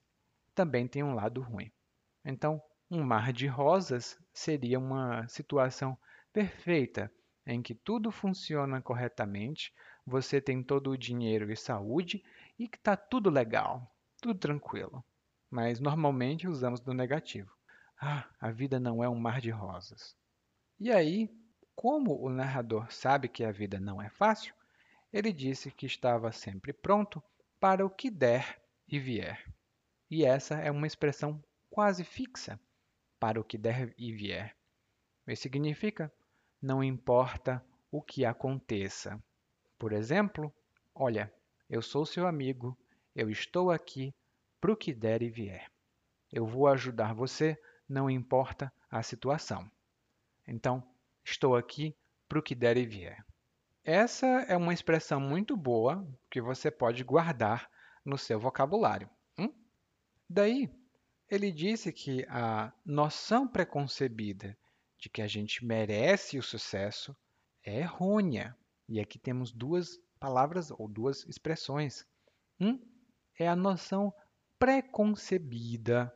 Também 0.56 0.88
tem 0.88 1.04
um 1.04 1.14
lado 1.14 1.42
ruim. 1.42 1.72
Então, 2.26 2.62
um 2.90 3.04
mar 3.04 3.32
de 3.32 3.48
rosas 3.48 4.18
seria 4.34 4.80
uma 4.80 5.28
situação 5.28 5.98
perfeita 6.34 7.12
em 7.46 7.62
que 7.62 7.76
tudo 7.76 8.12
funciona 8.12 8.82
corretamente, 8.82 9.74
você 10.06 10.42
tem 10.42 10.64
todo 10.64 10.92
o 10.92 10.98
dinheiro 10.98 11.52
e 11.52 11.56
saúde 11.56 12.24
e 12.58 12.68
que 12.68 12.78
está 12.78 12.96
tudo 12.96 13.30
legal, 13.30 13.90
tudo 14.22 14.40
tranquilo. 14.40 15.04
Mas 15.50 15.80
normalmente 15.80 16.48
usamos 16.48 16.80
do 16.80 16.94
negativo. 16.94 17.52
Ah, 18.04 18.28
a 18.40 18.50
vida 18.50 18.80
não 18.80 19.04
é 19.04 19.08
um 19.08 19.20
mar 19.20 19.40
de 19.40 19.52
rosas. 19.52 20.16
E 20.80 20.92
aí, 20.92 21.30
como 21.76 22.20
o 22.20 22.30
narrador 22.32 22.92
sabe 22.92 23.30
que 23.30 23.44
a 23.44 23.52
vida 23.52 23.80
não 23.80 24.02
é 24.02 24.10
fácil, 24.10 24.56
ele 25.14 25.32
disse 25.32 25.70
que 25.70 25.86
estava 25.86 26.32
sempre 26.32 26.74
pronto 26.74 27.22
para 27.60 27.86
o 27.86 27.90
que 27.92 28.10
der 28.10 28.60
e 28.88 28.98
vier. 28.98 29.46
E 30.10 30.26
essa 30.26 30.56
é 30.56 30.72
uma 30.72 30.88
expressão 30.88 31.44
quase 31.70 32.04
fixa 32.04 32.60
para 33.20 33.40
o 33.40 33.44
que 33.44 33.56
der 33.56 33.94
e 33.96 34.12
vier. 34.12 34.58
Isso 35.28 35.44
significa 35.44 36.12
não 36.60 36.84
importa 36.84 37.64
o 37.92 38.02
que 38.02 38.26
aconteça. 38.26 39.24
Por 39.78 39.94
exemplo, 39.94 40.52
olha, 40.96 41.32
eu 41.70 41.84
sou 41.84 42.06
seu 42.06 42.26
amigo, 42.26 42.76
eu 43.16 43.30
estou 43.30 43.70
aqui 43.70 44.12
para 44.60 44.72
o 44.72 44.76
que 44.76 44.92
der 44.92 45.22
e 45.22 45.30
vier. 45.30 45.72
Eu 46.32 46.48
vou 46.48 46.68
ajudar 46.68 47.14
você, 47.14 47.62
não 47.92 48.10
importa 48.10 48.74
a 48.90 49.04
situação. 49.04 49.70
Então, 50.48 50.82
estou 51.26 51.56
aqui 51.56 51.96
para 52.28 52.40
o 52.40 52.42
que 52.42 52.56
der 52.56 52.78
e 52.78 52.86
vier. 52.86 53.24
Essa 53.84 54.26
é 54.48 54.56
uma 54.56 54.74
expressão 54.74 55.20
muito 55.20 55.58
boa 55.58 56.08
que 56.30 56.40
você 56.40 56.72
pode 56.72 57.04
guardar 57.04 57.70
no 58.06 58.18
seu 58.18 58.40
vocabulário. 58.40 59.10
Hum? 59.38 59.54
Daí, 60.30 60.72
ele 61.30 61.52
disse 61.52 61.92
que 61.92 62.26
a 62.30 62.72
noção 62.86 63.48
preconcebida 63.48 64.58
de 64.98 65.10
que 65.10 65.22
a 65.22 65.28
gente 65.28 65.66
merece 65.66 66.38
o 66.38 66.44
sucesso 66.44 67.16
é 67.64 67.80
errônea. 67.80 68.56
E 68.88 69.00
aqui 69.00 69.20
temos 69.20 69.52
duas 69.52 69.98
palavras 70.20 70.72
ou 70.72 70.88
duas 70.88 71.26
expressões. 71.26 72.06
Um 72.60 72.80
é 73.38 73.48
a 73.48 73.56
noção 73.56 74.14
preconcebida. 74.58 76.14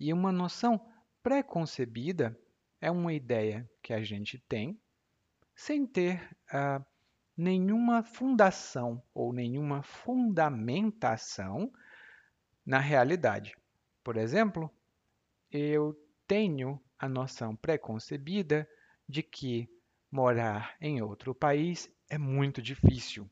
E 0.00 0.12
uma 0.12 0.30
noção 0.30 0.80
preconcebida 1.22 2.38
é 2.80 2.90
uma 2.90 3.12
ideia 3.12 3.68
que 3.82 3.92
a 3.92 4.02
gente 4.02 4.38
tem 4.48 4.80
sem 5.54 5.86
ter 5.86 6.22
uh, 6.52 6.84
nenhuma 7.36 8.02
fundação 8.02 9.02
ou 9.12 9.32
nenhuma 9.32 9.82
fundamentação 9.82 11.72
na 12.64 12.78
realidade. 12.78 13.56
Por 14.04 14.16
exemplo, 14.16 14.70
eu 15.50 15.96
tenho 16.26 16.80
a 16.98 17.08
noção 17.08 17.56
preconcebida 17.56 18.68
de 19.08 19.22
que 19.22 19.68
morar 20.10 20.76
em 20.80 21.00
outro 21.02 21.34
país 21.34 21.90
é 22.08 22.18
muito 22.18 22.60
difícil. 22.60 23.28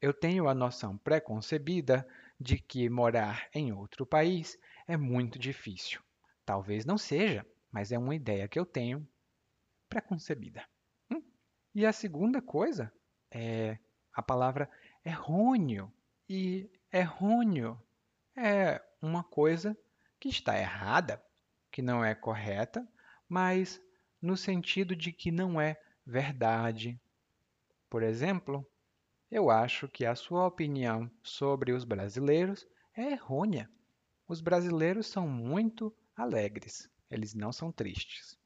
Eu 0.00 0.14
tenho 0.14 0.48
a 0.48 0.54
noção 0.54 0.96
preconcebida 0.96 2.06
de 2.38 2.58
que 2.58 2.88
morar 2.88 3.48
em 3.54 3.72
outro 3.72 4.06
país 4.06 4.58
é 4.86 4.96
muito 4.96 5.38
difícil. 5.38 6.00
Talvez 6.50 6.84
não 6.84 6.98
seja, 6.98 7.46
mas 7.70 7.92
é 7.92 7.96
uma 7.96 8.12
ideia 8.12 8.48
que 8.48 8.58
eu 8.58 8.66
tenho 8.66 9.08
preconcebida. 9.88 10.64
Hum? 11.08 11.22
E 11.72 11.86
a 11.86 11.92
segunda 11.92 12.42
coisa 12.42 12.92
é 13.30 13.78
a 14.12 14.20
palavra 14.20 14.68
errôneo. 15.04 15.92
E 16.28 16.68
errôneo 16.92 17.80
é 18.36 18.82
uma 19.00 19.22
coisa 19.22 19.78
que 20.18 20.28
está 20.28 20.58
errada, 20.58 21.24
que 21.70 21.80
não 21.80 22.04
é 22.04 22.16
correta, 22.16 22.84
mas 23.28 23.80
no 24.20 24.36
sentido 24.36 24.96
de 24.96 25.12
que 25.12 25.30
não 25.30 25.60
é 25.60 25.80
verdade. 26.04 27.00
Por 27.88 28.02
exemplo, 28.02 28.66
eu 29.30 29.50
acho 29.50 29.86
que 29.86 30.04
a 30.04 30.16
sua 30.16 30.48
opinião 30.48 31.08
sobre 31.22 31.70
os 31.70 31.84
brasileiros 31.84 32.66
é 32.92 33.12
errônea. 33.12 33.70
Os 34.26 34.40
brasileiros 34.40 35.06
são 35.06 35.28
muito 35.28 35.94
alegres, 36.20 36.88
eles 37.10 37.34
não 37.34 37.52
são 37.52 37.72
tristes. 37.72 38.38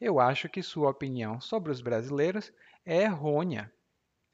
Eu 0.00 0.20
acho 0.20 0.48
que 0.48 0.62
sua 0.62 0.90
opinião 0.90 1.40
sobre 1.40 1.72
os 1.72 1.80
brasileiros 1.80 2.52
é 2.84 3.02
errônea. 3.02 3.72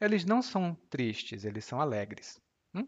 Eles 0.00 0.25
não 0.25 0.42
são 0.42 0.75
tristes, 0.90 1.44
eles 1.44 1.64
são 1.64 1.80
alegres. 1.80 2.40
Hum? 2.75 2.87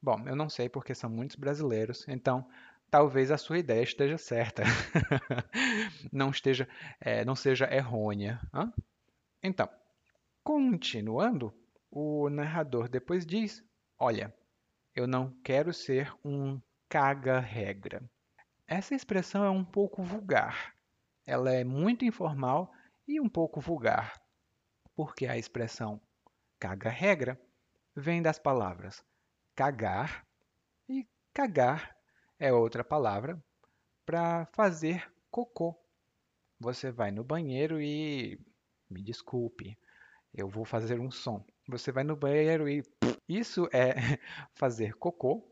Bom, 0.00 0.28
eu 0.28 0.36
não 0.36 0.48
sei 0.48 0.68
porque 0.68 0.94
são 0.94 1.08
muitos 1.08 1.36
brasileiros, 1.36 2.06
então 2.06 2.46
talvez 2.90 3.30
a 3.30 3.38
sua 3.38 3.58
ideia 3.58 3.82
esteja 3.82 4.18
certa, 4.18 4.62
não 6.12 6.30
esteja, 6.30 6.68
é, 7.00 7.24
não 7.24 7.34
seja 7.34 7.72
errônea. 7.72 8.40
Hã? 8.52 8.72
Então, 9.42 9.68
continuando, 10.44 11.54
o 11.90 12.28
narrador 12.28 12.88
depois 12.88 13.24
diz: 13.24 13.64
Olha, 13.98 14.34
eu 14.94 15.06
não 15.06 15.32
quero 15.42 15.72
ser 15.72 16.12
um 16.24 16.60
caga-regra. 16.88 18.02
Essa 18.70 18.94
expressão 18.94 19.42
é 19.42 19.48
um 19.48 19.64
pouco 19.64 20.02
vulgar. 20.02 20.74
Ela 21.24 21.54
é 21.54 21.64
muito 21.64 22.04
informal 22.04 22.70
e 23.06 23.18
um 23.18 23.26
pouco 23.26 23.62
vulgar, 23.62 24.20
porque 24.94 25.26
a 25.26 25.38
expressão 25.38 25.98
caga-regra 26.60 27.40
vem 27.96 28.20
das 28.20 28.38
palavras 28.38 29.02
cagar 29.56 30.26
e 30.86 31.08
cagar 31.32 31.96
é 32.38 32.52
outra 32.52 32.84
palavra 32.84 33.42
para 34.04 34.44
fazer 34.52 35.10
cocô. 35.30 35.74
Você 36.60 36.90
vai 36.90 37.10
no 37.10 37.24
banheiro 37.24 37.80
e 37.80 38.38
me 38.90 39.02
desculpe, 39.02 39.78
eu 40.34 40.46
vou 40.46 40.66
fazer 40.66 41.00
um 41.00 41.10
som. 41.10 41.42
Você 41.66 41.90
vai 41.90 42.04
no 42.04 42.14
banheiro 42.14 42.68
e 42.68 42.84
isso 43.26 43.66
é 43.72 43.94
fazer 44.54 44.92
cocô. 44.96 45.42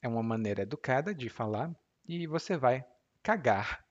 É 0.00 0.06
uma 0.06 0.22
maneira 0.22 0.62
educada 0.62 1.12
de 1.12 1.28
falar 1.28 1.74
e 2.08 2.26
você 2.26 2.56
vai 2.56 2.84
cagar, 3.22 3.84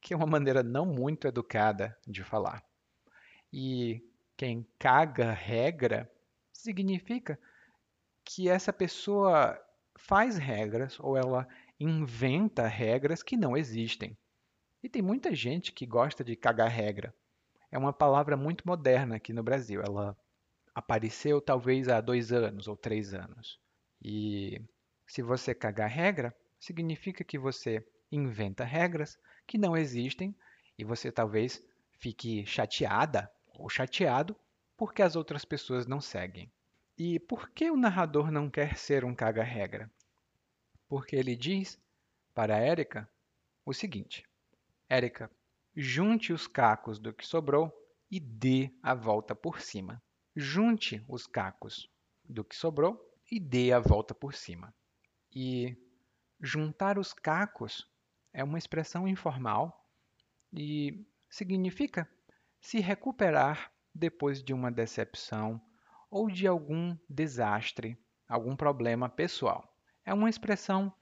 que 0.00 0.14
é 0.14 0.16
uma 0.16 0.26
maneira 0.26 0.62
não 0.62 0.86
muito 0.86 1.26
educada 1.26 1.96
de 2.06 2.24
falar. 2.24 2.64
E 3.52 4.02
quem 4.36 4.66
caga 4.78 5.32
regra 5.32 6.10
significa 6.52 7.38
que 8.24 8.48
essa 8.48 8.72
pessoa 8.72 9.60
faz 9.96 10.38
regras 10.38 10.98
ou 10.98 11.16
ela 11.16 11.46
inventa 11.78 12.66
regras 12.66 13.22
que 13.22 13.36
não 13.36 13.56
existem. 13.56 14.16
E 14.82 14.88
tem 14.88 15.02
muita 15.02 15.34
gente 15.34 15.72
que 15.72 15.86
gosta 15.86 16.24
de 16.24 16.34
cagar 16.34 16.68
regra. 16.68 17.14
É 17.70 17.78
uma 17.78 17.92
palavra 17.92 18.36
muito 18.36 18.66
moderna 18.66 19.16
aqui 19.16 19.32
no 19.32 19.42
Brasil. 19.42 19.82
Ela 19.82 20.16
apareceu 20.74 21.40
talvez 21.40 21.88
há 21.88 22.00
dois 22.00 22.32
anos 22.32 22.66
ou 22.66 22.76
três 22.76 23.14
anos. 23.14 23.60
E 24.02 24.60
se 25.06 25.22
você 25.22 25.54
cagar 25.54 25.88
regra, 25.88 26.34
significa 26.62 27.24
que 27.24 27.36
você 27.36 27.84
inventa 28.10 28.62
regras 28.62 29.18
que 29.48 29.58
não 29.58 29.76
existem 29.76 30.32
e 30.78 30.84
você 30.84 31.10
talvez 31.10 31.60
fique 31.98 32.46
chateada 32.46 33.28
ou 33.48 33.68
chateado 33.68 34.36
porque 34.76 35.02
as 35.02 35.16
outras 35.16 35.44
pessoas 35.44 35.88
não 35.88 36.00
seguem. 36.00 36.50
E 36.96 37.18
por 37.18 37.50
que 37.50 37.68
o 37.68 37.76
narrador 37.76 38.30
não 38.30 38.48
quer 38.48 38.76
ser 38.76 39.04
um 39.04 39.12
caga-regra? 39.12 39.90
Porque 40.88 41.16
ele 41.16 41.34
diz 41.34 41.80
para 42.32 42.58
Érica 42.58 43.10
o 43.66 43.74
seguinte: 43.74 44.24
Érica, 44.88 45.28
junte 45.74 46.32
os 46.32 46.46
cacos 46.46 47.00
do 47.00 47.12
que 47.12 47.26
sobrou 47.26 47.72
e 48.08 48.20
dê 48.20 48.70
a 48.80 48.94
volta 48.94 49.34
por 49.34 49.60
cima. 49.60 50.00
Junte 50.36 51.04
os 51.08 51.26
cacos 51.26 51.90
do 52.24 52.44
que 52.44 52.54
sobrou 52.54 53.04
e 53.28 53.40
dê 53.40 53.72
a 53.72 53.80
volta 53.80 54.14
por 54.14 54.32
cima. 54.32 54.72
E 55.34 55.76
juntar 56.42 56.98
os 56.98 57.12
cacos 57.12 57.88
é 58.32 58.42
uma 58.42 58.58
expressão 58.58 59.06
informal 59.06 59.88
e 60.52 61.06
significa 61.30 62.08
se 62.60 62.80
recuperar 62.80 63.70
depois 63.94 64.42
de 64.42 64.52
uma 64.52 64.70
decepção 64.70 65.60
ou 66.10 66.28
de 66.28 66.46
algum 66.46 66.96
desastre, 67.08 67.96
algum 68.28 68.56
problema 68.56 69.08
pessoal. 69.08 69.72
É 70.04 70.12
uma 70.12 70.28
expressão 70.28 70.92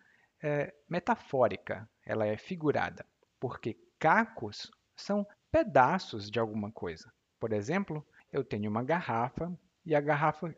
é, 0.42 0.74
metafórica, 0.88 1.88
ela 2.05 2.26
é 2.26 2.37
figurada, 2.37 3.07
porque 3.38 3.79
cacos 3.98 4.70
são 4.94 5.26
pedaços 5.50 6.31
de 6.31 6.38
alguma 6.38 6.70
coisa. 6.70 7.12
Por 7.38 7.53
exemplo, 7.53 8.07
eu 8.31 8.44
tenho 8.44 8.70
uma 8.70 8.85
garrafa 8.85 9.53
e 9.85 9.94
a 9.94 10.00
garrafa 10.00 10.55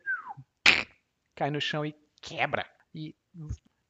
cai 1.34 1.50
no 1.50 1.60
chão 1.60 1.86
e 1.86 1.94
quebra. 2.20 2.68
E, 2.94 3.16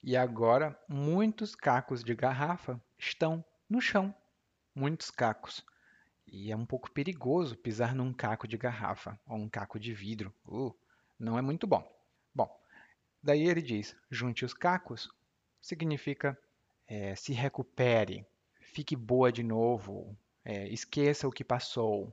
e 0.02 0.16
agora 0.16 0.76
muitos 0.88 1.54
cacos 1.54 2.02
de 2.02 2.14
garrafa 2.14 2.80
estão 2.98 3.44
no 3.68 3.80
chão. 3.80 4.14
Muitos 4.74 5.10
cacos. 5.10 5.64
E 6.26 6.50
é 6.50 6.56
um 6.56 6.66
pouco 6.66 6.90
perigoso 6.90 7.56
pisar 7.56 7.94
num 7.94 8.12
caco 8.12 8.48
de 8.48 8.56
garrafa 8.56 9.18
ou 9.26 9.36
um 9.36 9.48
caco 9.48 9.78
de 9.78 9.92
vidro. 9.92 10.34
Uh, 10.46 10.74
não 11.18 11.38
é 11.38 11.42
muito 11.42 11.66
bom. 11.66 11.86
Bom, 12.34 12.50
daí 13.22 13.46
ele 13.46 13.62
diz: 13.62 13.94
junte 14.10 14.44
os 14.44 14.54
cacos 14.54 15.08
significa 15.60 16.36
é, 16.88 17.14
se 17.14 17.32
recupere, 17.32 18.26
fique 18.60 18.96
boa 18.96 19.30
de 19.30 19.42
novo, 19.42 20.16
é, 20.44 20.68
esqueça 20.68 21.28
o 21.28 21.32
que 21.32 21.44
passou. 21.44 22.12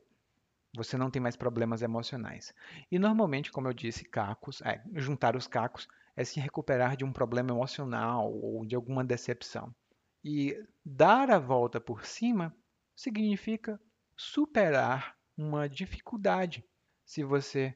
Você 0.75 0.95
não 0.97 1.09
tem 1.09 1.21
mais 1.21 1.35
problemas 1.35 1.81
emocionais. 1.81 2.53
E 2.91 2.99
normalmente, 2.99 3.51
como 3.51 3.67
eu 3.67 3.73
disse, 3.73 4.05
cacos, 4.05 4.61
é, 4.61 4.83
juntar 4.93 5.35
os 5.35 5.47
cacos 5.47 5.87
é 6.19 6.25
se 6.25 6.37
recuperar 6.37 6.97
de 6.97 7.05
um 7.05 7.13
problema 7.13 7.51
emocional 7.51 8.29
ou 8.29 8.65
de 8.65 8.75
alguma 8.75 9.05
decepção. 9.05 9.73
E 10.21 10.53
dar 10.83 11.31
a 11.31 11.39
volta 11.39 11.79
por 11.79 12.05
cima 12.05 12.53
significa 12.93 13.79
superar 14.17 15.15
uma 15.37 15.69
dificuldade. 15.69 16.61
Se 17.05 17.23
você 17.23 17.73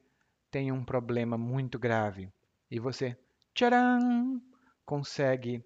tem 0.50 0.70
um 0.70 0.84
problema 0.84 1.38
muito 1.38 1.78
grave 1.78 2.30
e 2.70 2.78
você, 2.78 3.16
tcharam, 3.54 4.38
consegue 4.84 5.64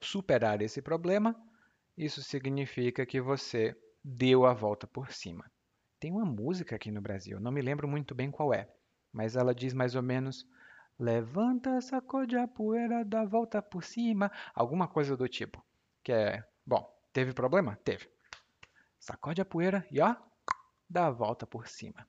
superar 0.00 0.60
esse 0.62 0.82
problema, 0.82 1.40
isso 1.96 2.24
significa 2.24 3.06
que 3.06 3.20
você 3.20 3.72
deu 4.02 4.44
a 4.44 4.52
volta 4.52 4.84
por 4.84 5.12
cima. 5.12 5.48
Tem 6.00 6.10
uma 6.10 6.24
música 6.24 6.74
aqui 6.74 6.90
no 6.90 7.00
Brasil, 7.00 7.38
não 7.38 7.52
me 7.52 7.62
lembro 7.62 7.86
muito 7.86 8.16
bem 8.16 8.32
qual 8.32 8.52
é, 8.52 8.68
mas 9.12 9.36
ela 9.36 9.54
diz 9.54 9.72
mais 9.72 9.94
ou 9.94 10.02
menos: 10.02 10.44
Levanta, 11.00 11.80
sacode 11.80 12.36
a 12.36 12.46
poeira, 12.46 13.02
dá 13.02 13.24
volta 13.24 13.62
por 13.62 13.82
cima, 13.82 14.30
alguma 14.54 14.86
coisa 14.86 15.16
do 15.16 15.26
tipo. 15.26 15.64
Que 16.04 16.12
é, 16.12 16.44
bom, 16.64 16.86
teve 17.10 17.32
problema? 17.32 17.74
Teve 17.82 18.06
sacode 18.98 19.40
a 19.40 19.46
poeira 19.46 19.86
e 19.90 19.98
ó, 19.98 20.14
dá 20.86 21.06
a 21.06 21.10
volta 21.10 21.46
por 21.46 21.66
cima, 21.66 22.06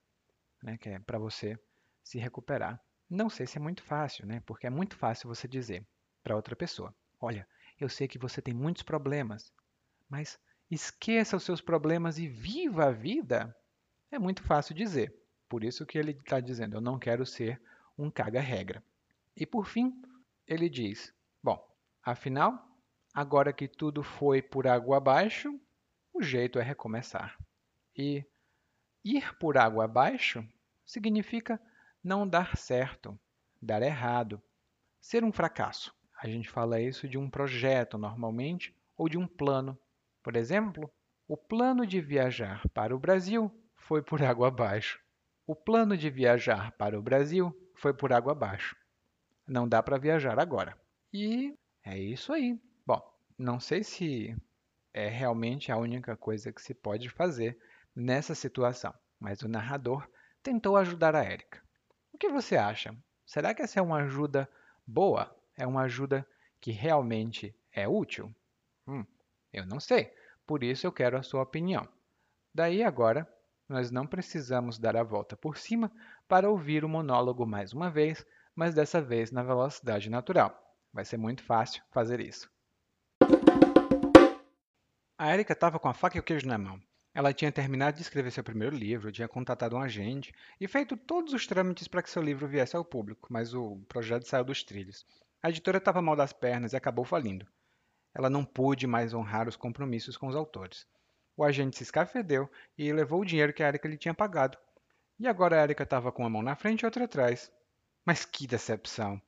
né? 0.61 0.77
Que 0.77 0.89
é 0.89 0.99
para 0.99 1.17
você 1.17 1.57
se 2.03 2.19
recuperar. 2.19 2.83
Não 3.09 3.29
sei 3.29 3.47
se 3.47 3.57
é 3.57 3.61
muito 3.61 3.81
fácil, 3.81 4.25
né? 4.25 4.43
Porque 4.45 4.67
é 4.67 4.69
muito 4.69 4.97
fácil 4.97 5.29
você 5.29 5.47
dizer 5.47 5.87
para 6.21 6.35
outra 6.35 6.53
pessoa: 6.53 6.93
Olha, 7.17 7.47
eu 7.79 7.87
sei 7.87 8.09
que 8.09 8.19
você 8.19 8.41
tem 8.41 8.53
muitos 8.53 8.83
problemas, 8.83 9.53
mas 10.09 10.37
esqueça 10.69 11.37
os 11.37 11.43
seus 11.43 11.61
problemas 11.61 12.17
e 12.17 12.27
viva 12.27 12.87
a 12.87 12.91
vida. 12.91 13.55
É 14.11 14.19
muito 14.19 14.43
fácil 14.43 14.75
dizer. 14.75 15.15
Por 15.47 15.63
isso 15.63 15.85
que 15.85 15.97
ele 15.97 16.11
está 16.11 16.41
dizendo: 16.41 16.75
Eu 16.75 16.81
não 16.81 16.99
quero 16.99 17.25
ser 17.25 17.61
um 18.01 18.09
caga-regra. 18.09 18.83
E 19.35 19.45
por 19.45 19.65
fim, 19.65 20.01
ele 20.47 20.69
diz: 20.69 21.13
Bom, 21.41 21.63
afinal, 22.03 22.67
agora 23.13 23.53
que 23.53 23.67
tudo 23.67 24.03
foi 24.03 24.41
por 24.41 24.67
água 24.67 24.97
abaixo, 24.97 25.59
o 26.13 26.21
jeito 26.21 26.57
é 26.57 26.63
recomeçar. 26.63 27.37
E 27.95 28.25
ir 29.03 29.37
por 29.37 29.57
água 29.57 29.85
abaixo 29.85 30.45
significa 30.85 31.61
não 32.03 32.27
dar 32.27 32.57
certo, 32.57 33.17
dar 33.61 33.81
errado, 33.81 34.41
ser 34.99 35.23
um 35.23 35.31
fracasso. 35.31 35.93
A 36.21 36.27
gente 36.27 36.49
fala 36.49 36.81
isso 36.81 37.07
de 37.07 37.17
um 37.17 37.29
projeto 37.29 37.97
normalmente 37.97 38.75
ou 38.97 39.07
de 39.07 39.17
um 39.17 39.27
plano. 39.27 39.77
Por 40.23 40.35
exemplo, 40.35 40.91
o 41.27 41.37
plano 41.37 41.85
de 41.85 42.01
viajar 42.01 42.67
para 42.69 42.95
o 42.95 42.99
Brasil 42.99 43.51
foi 43.75 44.01
por 44.01 44.21
água 44.21 44.47
abaixo. 44.47 44.99
O 45.47 45.55
plano 45.55 45.97
de 45.97 46.09
viajar 46.09 46.71
para 46.73 46.97
o 46.97 47.01
Brasil 47.01 47.55
foi 47.81 47.93
por 47.95 48.13
água 48.13 48.33
abaixo. 48.33 48.75
Não 49.47 49.67
dá 49.67 49.81
para 49.81 49.97
viajar 49.97 50.39
agora. 50.39 50.77
E 51.11 51.57
é 51.83 51.97
isso 51.97 52.31
aí. 52.31 52.61
Bom, 52.85 53.01
não 53.35 53.59
sei 53.59 53.83
se 53.83 54.37
é 54.93 55.07
realmente 55.07 55.71
a 55.71 55.77
única 55.77 56.15
coisa 56.15 56.53
que 56.53 56.61
se 56.61 56.75
pode 56.75 57.09
fazer 57.09 57.57
nessa 57.95 58.35
situação. 58.35 58.93
Mas 59.19 59.41
o 59.41 59.47
narrador 59.47 60.07
tentou 60.43 60.77
ajudar 60.77 61.15
a 61.15 61.23
Érica. 61.23 61.59
O 62.13 62.19
que 62.19 62.29
você 62.29 62.55
acha? 62.55 62.95
Será 63.25 63.51
que 63.51 63.63
essa 63.63 63.79
é 63.79 63.81
uma 63.81 64.03
ajuda 64.03 64.47
boa? 64.85 65.35
É 65.57 65.65
uma 65.65 65.81
ajuda 65.81 66.25
que 66.59 66.71
realmente 66.71 67.55
é 67.71 67.87
útil? 67.87 68.33
Hum, 68.87 69.03
eu 69.51 69.65
não 69.65 69.79
sei, 69.79 70.13
por 70.45 70.63
isso 70.63 70.85
eu 70.85 70.91
quero 70.91 71.17
a 71.17 71.23
sua 71.23 71.41
opinião. 71.41 71.87
Daí 72.53 72.83
agora, 72.83 73.27
nós 73.71 73.89
não 73.89 74.05
precisamos 74.05 74.77
dar 74.77 74.95
a 74.95 75.03
volta 75.03 75.35
por 75.35 75.57
cima 75.57 75.91
para 76.27 76.49
ouvir 76.49 76.83
o 76.83 76.89
monólogo 76.89 77.45
mais 77.45 77.73
uma 77.73 77.89
vez, 77.89 78.25
mas 78.53 78.75
dessa 78.75 79.01
vez 79.01 79.31
na 79.31 79.41
velocidade 79.41 80.09
natural. 80.09 80.55
Vai 80.93 81.05
ser 81.05 81.17
muito 81.17 81.41
fácil 81.41 81.81
fazer 81.89 82.19
isso. 82.19 82.51
A 85.17 85.33
Erika 85.33 85.53
estava 85.53 85.79
com 85.79 85.87
a 85.87 85.93
faca 85.93 86.17
e 86.17 86.19
o 86.19 86.23
queijo 86.23 86.47
na 86.47 86.57
mão. 86.57 86.81
Ela 87.13 87.33
tinha 87.33 87.51
terminado 87.51 87.95
de 87.95 88.03
escrever 88.03 88.31
seu 88.31 88.43
primeiro 88.43 88.75
livro, 88.75 89.11
tinha 89.11 89.27
contatado 89.27 89.75
um 89.75 89.81
agente 89.81 90.33
e 90.59 90.67
feito 90.67 90.97
todos 90.97 91.33
os 91.33 91.47
trâmites 91.47 91.87
para 91.87 92.01
que 92.01 92.09
seu 92.09 92.21
livro 92.21 92.47
viesse 92.47 92.75
ao 92.75 92.85
público, 92.85 93.27
mas 93.31 93.53
o 93.53 93.77
projeto 93.87 94.27
saiu 94.27 94.43
dos 94.43 94.63
trilhos. 94.63 95.05
A 95.41 95.49
editora 95.49 95.77
estava 95.77 96.01
mal 96.01 96.15
das 96.15 96.33
pernas 96.33 96.73
e 96.73 96.77
acabou 96.77 97.05
falindo. 97.05 97.47
Ela 98.13 98.29
não 98.29 98.43
pôde 98.43 98.85
mais 98.85 99.13
honrar 99.13 99.47
os 99.47 99.55
compromissos 99.55 100.17
com 100.17 100.27
os 100.27 100.35
autores. 100.35 100.85
O 101.35 101.43
agente 101.43 101.77
se 101.77 101.83
escafedeu 101.83 102.49
e 102.77 102.91
levou 102.91 103.21
o 103.21 103.25
dinheiro 103.25 103.53
que 103.53 103.63
a 103.63 103.67
Erika 103.67 103.87
lhe 103.87 103.97
tinha 103.97 104.13
pagado. 104.13 104.57
E 105.19 105.27
agora 105.27 105.59
a 105.59 105.63
Erika 105.63 105.83
estava 105.83 106.11
com 106.11 106.23
uma 106.23 106.29
mão 106.29 106.41
na 106.41 106.55
frente 106.55 106.81
e 106.81 106.85
outra 106.85 107.05
atrás. 107.05 107.51
Mas 108.05 108.25
que 108.25 108.47
decepção! 108.47 109.21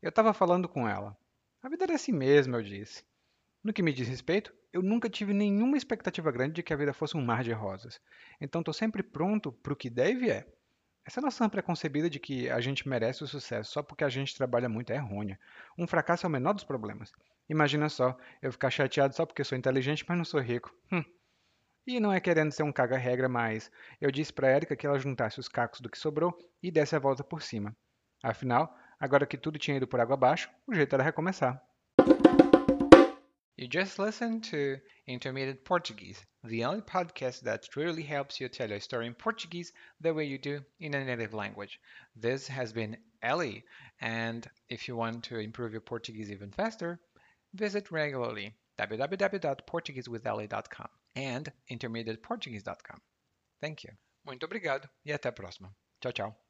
Eu 0.00 0.10
estava 0.10 0.32
falando 0.32 0.68
com 0.68 0.88
ela. 0.88 1.16
A 1.62 1.68
vida 1.68 1.84
era 1.84 1.94
assim 1.94 2.12
mesmo, 2.12 2.56
eu 2.56 2.62
disse. 2.62 3.04
No 3.62 3.72
que 3.72 3.82
me 3.82 3.92
diz 3.92 4.06
respeito, 4.06 4.54
eu 4.72 4.82
nunca 4.82 5.10
tive 5.10 5.32
nenhuma 5.32 5.76
expectativa 5.76 6.30
grande 6.30 6.54
de 6.54 6.62
que 6.62 6.72
a 6.72 6.76
vida 6.76 6.92
fosse 6.92 7.16
um 7.16 7.24
mar 7.24 7.42
de 7.42 7.52
rosas. 7.52 8.00
Então 8.40 8.60
estou 8.60 8.72
sempre 8.74 9.02
pronto 9.02 9.50
para 9.50 9.72
o 9.72 9.76
que 9.76 9.90
der 9.90 10.10
e 10.10 10.14
vier. 10.14 10.46
Essa 11.04 11.20
noção 11.20 11.48
preconcebida 11.48 12.10
de 12.10 12.18
que 12.18 12.50
a 12.50 12.60
gente 12.60 12.88
merece 12.88 13.24
o 13.24 13.26
sucesso 13.26 13.72
só 13.72 13.82
porque 13.82 14.04
a 14.04 14.08
gente 14.08 14.36
trabalha 14.36 14.68
muito 14.68 14.92
é 14.92 14.96
errônea. 14.96 15.38
Um 15.78 15.86
fracasso 15.86 16.26
é 16.26 16.28
o 16.28 16.30
menor 16.30 16.52
dos 16.52 16.64
problemas. 16.64 17.12
Imagina 17.48 17.88
só, 17.88 18.16
eu 18.42 18.52
ficar 18.52 18.70
chateado 18.70 19.14
só 19.14 19.24
porque 19.24 19.44
sou 19.44 19.56
inteligente, 19.56 20.04
mas 20.06 20.18
não 20.18 20.24
sou 20.24 20.40
rico. 20.40 20.74
Hum. 20.92 21.04
E 21.86 22.00
não 22.00 22.12
é 22.12 22.18
querendo 22.18 22.50
ser 22.50 22.64
um 22.64 22.72
caga-regra, 22.72 23.28
mas 23.28 23.70
eu 24.00 24.10
disse 24.10 24.32
para 24.32 24.50
Erika 24.50 24.74
que 24.74 24.84
ela 24.84 24.98
juntasse 24.98 25.38
os 25.38 25.46
cacos 25.46 25.80
do 25.80 25.88
que 25.88 25.96
sobrou 25.96 26.36
e 26.60 26.68
desse 26.68 26.96
a 26.96 26.98
volta 26.98 27.22
por 27.22 27.42
cima. 27.42 27.76
Afinal, 28.24 28.76
agora 28.98 29.24
que 29.24 29.38
tudo 29.38 29.56
tinha 29.56 29.76
ido 29.76 29.86
por 29.86 30.00
água 30.00 30.14
abaixo, 30.14 30.50
o 30.66 30.74
jeito 30.74 30.94
era 30.94 31.04
recomeçar. 31.04 31.62
You 33.56 33.68
just 33.72 34.00
listened 34.00 34.50
to 34.50 34.80
Intermediate 35.06 35.62
Portuguese, 35.62 36.26
the 36.42 36.66
only 36.66 36.82
podcast 36.82 37.44
that 37.44 37.70
truly 37.70 38.02
helps 38.02 38.40
you 38.40 38.48
tell 38.48 38.72
a 38.72 38.80
story 38.80 39.06
in 39.06 39.14
Portuguese 39.14 39.72
the 40.00 40.12
way 40.12 40.26
you 40.26 40.38
do 40.38 40.64
in 40.80 40.92
a 40.92 41.04
native 41.04 41.34
language. 41.34 41.78
This 42.16 42.48
has 42.48 42.72
been 42.72 42.96
Ellie, 43.22 43.64
and 44.00 44.50
if 44.68 44.88
you 44.88 44.96
want 44.96 45.22
to 45.26 45.38
improve 45.38 45.70
your 45.70 45.82
Portuguese 45.82 46.32
even 46.32 46.50
faster, 46.50 46.98
visit 47.54 47.92
regularly 47.92 48.56
www.portuguesewithellie.com 48.76 50.88
and 51.16 51.52
intermediateportuguese.com. 51.70 53.00
Thank 53.60 53.86
you. 53.86 53.96
Muito 54.24 54.44
obrigado 54.44 54.88
e 55.04 55.12
até 55.12 55.28
a 55.28 55.32
próxima. 55.32 55.74
Tchau, 56.00 56.12
tchau. 56.12 56.42